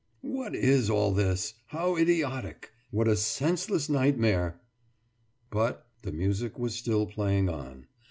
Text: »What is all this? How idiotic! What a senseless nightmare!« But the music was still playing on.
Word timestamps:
»What 0.23 0.55
is 0.55 0.89
all 0.89 1.11
this? 1.11 1.53
How 1.67 1.95
idiotic! 1.95 2.71
What 2.89 3.07
a 3.07 3.15
senseless 3.15 3.87
nightmare!« 3.87 4.59
But 5.51 5.85
the 6.01 6.11
music 6.11 6.57
was 6.57 6.73
still 6.73 7.05
playing 7.05 7.49
on. 7.49 7.85